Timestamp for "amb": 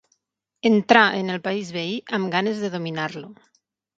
2.19-2.31